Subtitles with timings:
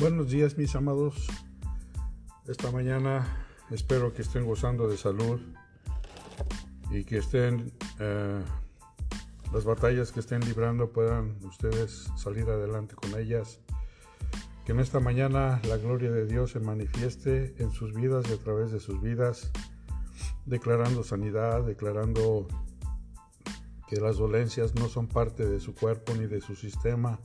[0.00, 1.26] Buenos días mis amados.
[2.48, 5.42] Esta mañana espero que estén gozando de salud
[6.90, 8.42] y que estén eh,
[9.52, 13.60] las batallas que estén librando puedan ustedes salir adelante con ellas.
[14.64, 18.38] Que en esta mañana la gloria de Dios se manifieste en sus vidas y a
[18.38, 19.52] través de sus vidas,
[20.46, 22.48] declarando sanidad, declarando
[23.86, 27.20] que las dolencias no son parte de su cuerpo ni de su sistema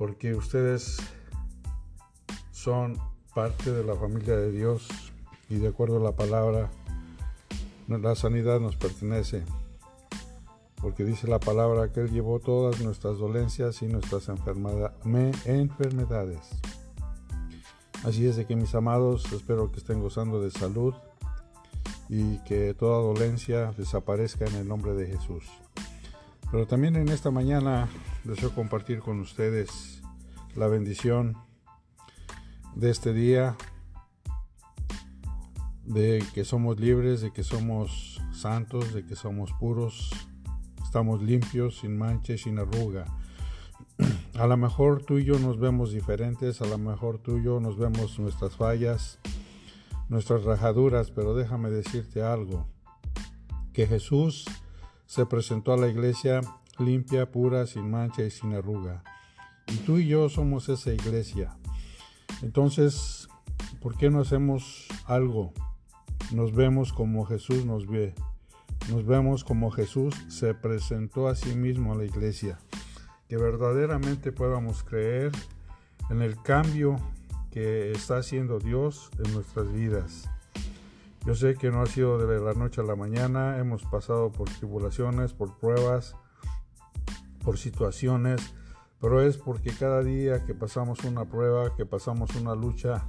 [0.00, 0.96] porque ustedes
[2.52, 2.96] son
[3.34, 4.88] parte de la familia de Dios
[5.50, 6.70] y de acuerdo a la palabra,
[7.86, 9.44] la sanidad nos pertenece,
[10.80, 16.48] porque dice la palabra que Él llevó todas nuestras dolencias y nuestras enfermedades.
[18.02, 20.94] Así es de que mis amados, espero que estén gozando de salud
[22.08, 25.44] y que toda dolencia desaparezca en el nombre de Jesús.
[26.50, 27.88] Pero también en esta mañana
[28.24, 30.02] deseo compartir con ustedes
[30.56, 31.36] la bendición
[32.74, 33.56] de este día,
[35.84, 40.10] de que somos libres, de que somos santos, de que somos puros,
[40.82, 43.04] estamos limpios, sin mancha sin arruga.
[44.34, 47.60] A lo mejor tú y yo nos vemos diferentes, a lo mejor tú y yo
[47.60, 49.18] nos vemos nuestras fallas,
[50.08, 52.66] nuestras rajaduras, pero déjame decirte algo,
[53.72, 54.46] que Jesús
[55.10, 56.40] se presentó a la iglesia
[56.78, 59.02] limpia, pura, sin mancha y sin arruga.
[59.66, 61.56] Y tú y yo somos esa iglesia.
[62.42, 63.28] Entonces,
[63.80, 65.52] ¿por qué no hacemos algo?
[66.30, 68.14] Nos vemos como Jesús nos ve.
[68.88, 72.60] Nos vemos como Jesús se presentó a sí mismo a la iglesia.
[73.28, 75.32] Que verdaderamente podamos creer
[76.08, 76.94] en el cambio
[77.50, 80.30] que está haciendo Dios en nuestras vidas.
[81.26, 84.48] Yo sé que no ha sido de la noche a la mañana, hemos pasado por
[84.48, 86.16] tribulaciones, por pruebas,
[87.44, 88.54] por situaciones,
[89.00, 93.06] pero es porque cada día que pasamos una prueba, que pasamos una lucha,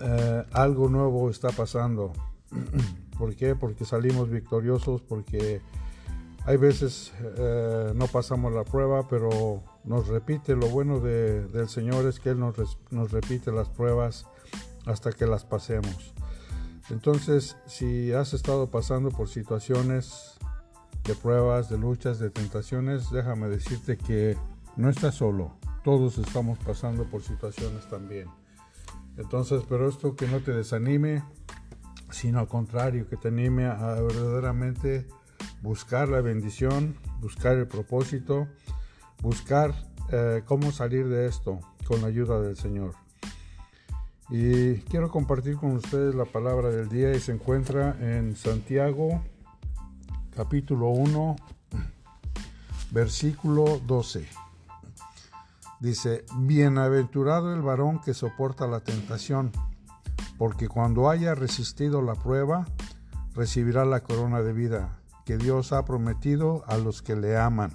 [0.00, 2.12] eh, algo nuevo está pasando.
[3.18, 3.54] ¿Por qué?
[3.54, 5.60] Porque salimos victoriosos, porque
[6.46, 12.20] hay veces eh, no pasamos la prueba, pero nos repite, lo bueno del Señor es
[12.20, 14.26] que Él nos repite las pruebas
[14.86, 16.14] hasta que las pasemos.
[16.90, 20.38] Entonces, si has estado pasando por situaciones
[21.04, 24.36] de pruebas, de luchas, de tentaciones, déjame decirte que
[24.76, 25.56] no estás solo.
[25.84, 28.28] Todos estamos pasando por situaciones también.
[29.16, 31.24] Entonces, pero esto que no te desanime,
[32.10, 35.06] sino al contrario, que te anime a verdaderamente
[35.62, 38.48] buscar la bendición, buscar el propósito,
[39.20, 39.74] buscar
[40.10, 42.94] eh, cómo salir de esto con la ayuda del Señor.
[44.30, 49.22] Y quiero compartir con ustedes la palabra del día y se encuentra en Santiago
[50.36, 51.36] capítulo 1
[52.90, 54.28] versículo 12.
[55.80, 59.52] Dice, bienaventurado el varón que soporta la tentación,
[60.36, 62.66] porque cuando haya resistido la prueba,
[63.34, 67.72] recibirá la corona de vida que Dios ha prometido a los que le aman.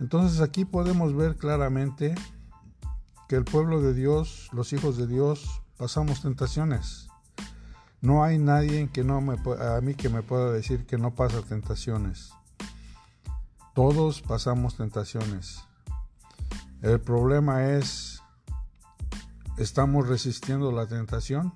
[0.00, 2.14] Entonces aquí podemos ver claramente
[3.36, 7.08] el pueblo de Dios, los hijos de Dios, pasamos tentaciones.
[8.00, 11.42] No hay nadie que no me, a mí que me pueda decir que no pasa
[11.42, 12.32] tentaciones.
[13.74, 15.62] Todos pasamos tentaciones.
[16.82, 18.20] El problema es,
[19.56, 21.54] ¿estamos resistiendo la tentación?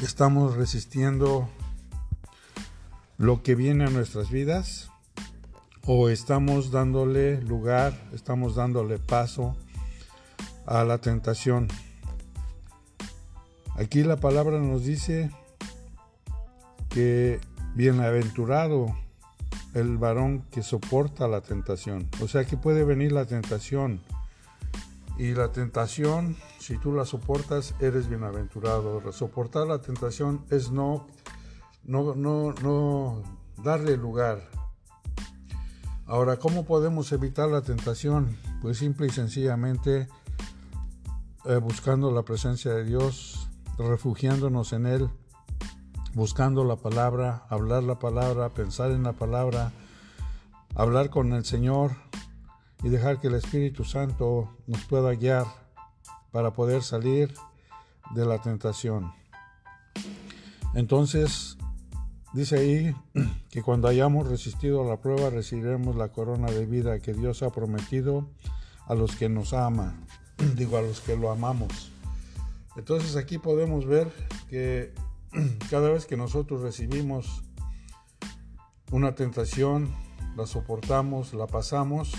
[0.00, 1.48] ¿Estamos resistiendo
[3.18, 4.90] lo que viene a nuestras vidas?
[5.86, 9.56] ¿O estamos dándole lugar, estamos dándole paso
[10.66, 11.68] a la tentación.
[13.76, 15.30] Aquí la palabra nos dice
[16.88, 17.40] que
[17.74, 18.94] bienaventurado
[19.74, 22.08] el varón que soporta la tentación.
[22.22, 24.00] O sea que puede venir la tentación.
[25.18, 29.12] Y la tentación, si tú la soportas, eres bienaventurado.
[29.12, 31.06] Soportar la tentación es no,
[31.84, 33.22] no, no, no
[33.62, 34.40] darle lugar.
[36.06, 38.36] Ahora, ¿cómo podemos evitar la tentación?
[38.60, 40.08] Pues simple y sencillamente
[41.46, 43.48] eh, buscando la presencia de Dios,
[43.78, 45.10] refugiándonos en Él,
[46.14, 49.72] buscando la palabra, hablar la palabra, pensar en la palabra,
[50.74, 51.92] hablar con el Señor
[52.82, 55.46] y dejar que el Espíritu Santo nos pueda guiar
[56.30, 57.34] para poder salir
[58.14, 59.12] de la tentación.
[60.74, 61.56] Entonces,
[62.32, 62.96] dice ahí
[63.50, 67.50] que cuando hayamos resistido a la prueba recibiremos la corona de vida que Dios ha
[67.50, 68.28] prometido
[68.86, 70.03] a los que nos aman.
[70.56, 71.90] digo a los que lo amamos.
[72.76, 74.10] Entonces aquí podemos ver
[74.48, 74.92] que
[75.70, 77.42] cada vez que nosotros recibimos
[78.90, 79.92] una tentación,
[80.36, 82.12] la soportamos, la pasamos,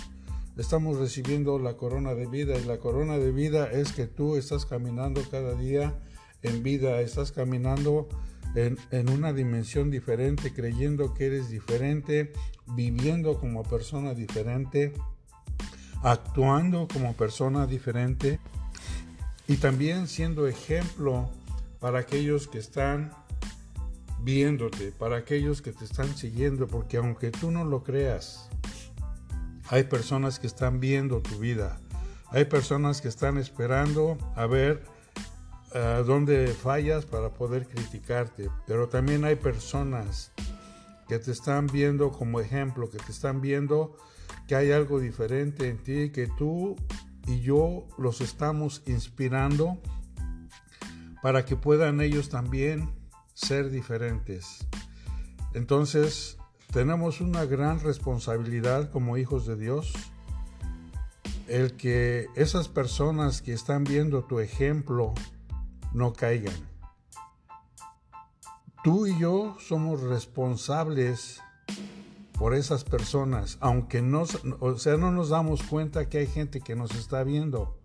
[0.58, 4.66] estamos recibiendo la corona de vida y la corona de vida es que tú estás
[4.66, 6.00] caminando cada día
[6.42, 8.08] en vida, estás caminando
[8.56, 12.32] en, en, una dimensión diferente, creyendo que eres diferente,
[12.68, 14.94] viviendo como persona diferente,
[16.04, 18.40] actuando como persona diferente
[19.48, 21.30] y también siendo ejemplo
[21.80, 23.12] para aquellos que están
[24.22, 28.50] viéndote, para aquellos que te están siguiendo, porque aunque tú no lo creas,
[29.70, 31.80] hay personas que están viendo tu vida,
[32.30, 34.84] hay personas que están esperando a ver
[35.74, 40.32] a dónde fallas para poder criticarte, pero también hay personas
[41.08, 43.96] que te están viendo como ejemplo, que te están viendo
[44.48, 46.76] que hay algo diferente en ti, que tú
[47.28, 49.80] y yo los estamos inspirando
[51.22, 52.92] para que puedan ellos también
[53.34, 54.68] ser diferentes.
[55.54, 56.38] Entonces,
[56.72, 59.94] tenemos una gran responsabilidad como hijos de Dios,
[61.48, 65.14] el que esas personas que están viendo tu ejemplo
[65.94, 66.75] no caigan.
[68.86, 71.42] Tú y yo somos responsables
[72.38, 74.26] por esas personas, aunque no,
[74.60, 77.80] o sea, no nos damos cuenta que hay gente que nos está viendo.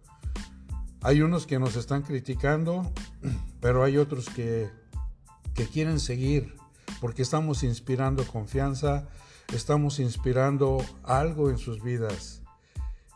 [1.01, 2.93] Hay unos que nos están criticando,
[3.61, 4.69] pero hay otros que,
[5.55, 6.55] que quieren seguir,
[7.01, 9.09] porque estamos inspirando confianza,
[9.55, 12.43] estamos inspirando algo en sus vidas.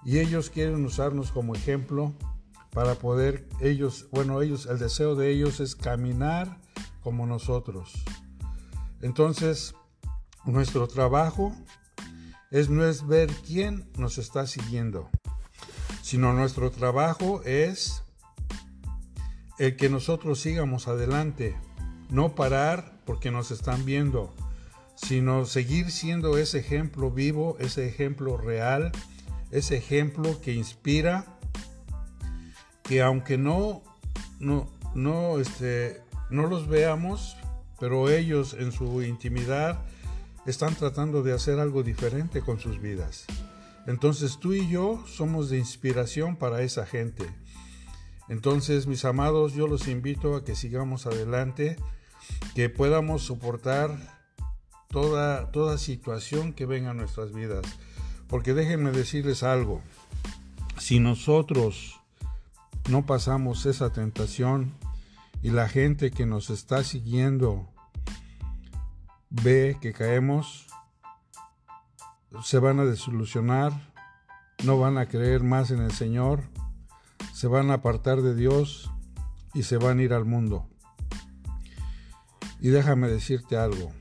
[0.06, 2.14] Y ellos quieren usarnos como ejemplo
[2.70, 6.63] para poder, ellos, bueno, ellos, el deseo de ellos es caminar
[7.04, 7.92] como nosotros.
[9.02, 9.74] Entonces,
[10.44, 11.54] nuestro trabajo
[12.50, 15.10] es no es ver quién nos está siguiendo,
[16.02, 18.02] sino nuestro trabajo es
[19.58, 21.54] el que nosotros sigamos adelante,
[22.08, 24.32] no parar porque nos están viendo,
[24.96, 28.92] sino seguir siendo ese ejemplo vivo, ese ejemplo real,
[29.50, 31.38] ese ejemplo que inspira,
[32.82, 33.82] que aunque no,
[34.38, 37.36] no, no, este, no los veamos,
[37.78, 39.78] pero ellos en su intimidad
[40.46, 43.26] están tratando de hacer algo diferente con sus vidas.
[43.86, 47.26] Entonces tú y yo somos de inspiración para esa gente.
[48.28, 51.76] Entonces, mis amados, yo los invito a que sigamos adelante,
[52.54, 53.90] que podamos soportar
[54.88, 57.66] toda, toda situación que venga a nuestras vidas.
[58.28, 59.82] Porque déjenme decirles algo,
[60.78, 62.00] si nosotros
[62.88, 64.72] no pasamos esa tentación
[65.44, 67.68] y la gente que nos está siguiendo
[69.28, 70.66] ve que caemos,
[72.42, 73.92] se van a desilusionar,
[74.64, 76.44] no van a creer más en el Señor,
[77.34, 78.90] se van a apartar de Dios
[79.52, 80.66] y se van a ir al mundo.
[82.58, 83.92] Y déjame decirte algo,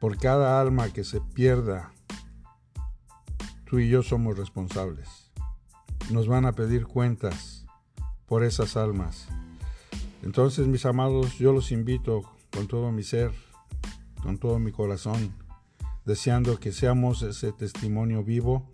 [0.00, 1.90] por cada alma que se pierda,
[3.64, 5.32] tú y yo somos responsables.
[6.12, 7.66] Nos van a pedir cuentas
[8.26, 9.26] por esas almas.
[10.22, 13.32] Entonces, mis amados, yo los invito con todo mi ser
[14.20, 15.34] con todo mi corazón,
[16.04, 18.70] deseando que seamos ese testimonio vivo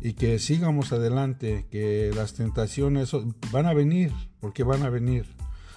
[0.00, 3.12] y que sigamos adelante, que las tentaciones
[3.50, 5.26] van a venir, porque van a venir,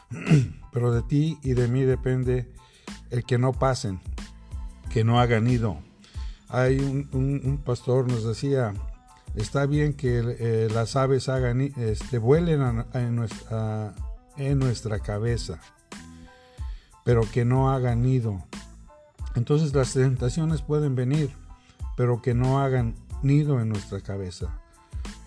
[0.74, 2.52] pero de ti y de mí depende
[3.10, 4.00] el que no pasen,
[4.92, 5.80] que no hagan ido.
[6.50, 8.74] Hay un, pastor nos decía,
[9.36, 13.94] está bien que eh, las aves hagan, este, vuelen en, nuestra,
[14.40, 15.60] en nuestra cabeza,
[17.04, 18.44] pero que no hagan nido.
[19.36, 21.32] Entonces las tentaciones pueden venir,
[21.96, 24.62] pero que no hagan nido en nuestra cabeza.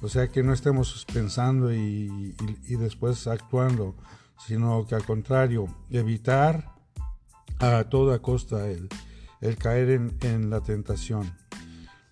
[0.00, 2.34] O sea que no estemos pensando y,
[2.68, 3.94] después actuando,
[4.46, 6.74] sino que al contrario, evitar
[7.60, 8.88] a toda costa el,
[9.58, 11.32] caer en, en la tentación.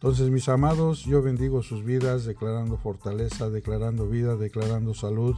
[0.01, 5.37] Entonces, mis amados, yo bendigo sus vidas, declarando fortaleza, declarando vida, declarando salud,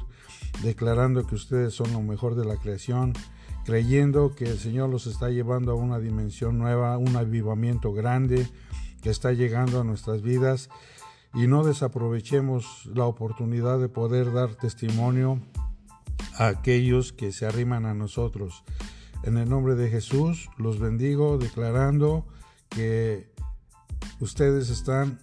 [0.62, 3.12] declarando que ustedes son lo mejor de la creación
[3.64, 8.49] creyendo que el Señor los está llevando a una dimensión nueva, un avivamiento grande
[9.02, 10.69] que está llegando a nuestras vidas
[11.35, 15.40] y no desaprovechemos la oportunidad de poder dar testimonio
[16.37, 18.64] a aquellos que se arriman a nosotros.
[19.23, 22.26] En el nombre de Jesús los bendigo declarando
[22.69, 23.32] que
[24.21, 25.19] ustedes están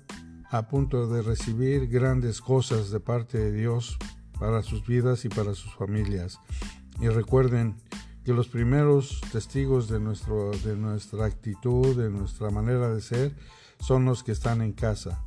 [0.52, 3.98] a punto de recibir grandes cosas de parte de Dios
[4.40, 6.40] para sus vidas y para sus familias.
[7.00, 7.76] Y recuerden,
[8.30, 13.36] que los primeros testigos de, nuestro, de nuestra actitud, de nuestra manera de ser,
[13.80, 15.26] son los que están en casa.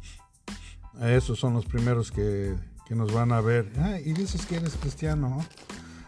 [1.01, 2.55] Esos son los primeros que,
[2.87, 3.73] que nos van a ver.
[3.79, 5.45] Ah, y dices que eres cristiano.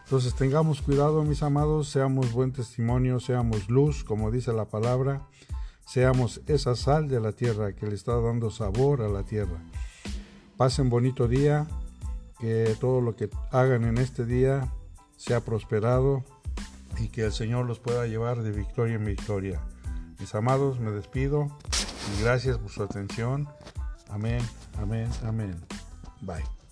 [0.04, 5.26] Entonces tengamos cuidado, mis amados, seamos buen testimonio, seamos luz, como dice la palabra,
[5.84, 9.62] seamos esa sal de la tierra que le está dando sabor a la tierra.
[10.56, 11.66] Pasen bonito día,
[12.38, 14.72] que todo lo que hagan en este día
[15.16, 16.24] sea prosperado
[16.98, 19.60] y que el Señor los pueda llevar de victoria en victoria.
[20.18, 21.48] Mis amados, me despido
[22.16, 23.48] y gracias por su atención.
[24.08, 24.40] Amén,
[24.78, 25.56] amén, amén.
[26.20, 26.63] Bye.